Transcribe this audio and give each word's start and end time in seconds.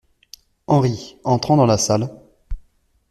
HENRI, 0.65 1.19
entrant 1.25 1.57
dans 1.57 1.67
la 1.67 1.77
salle. 1.77 2.09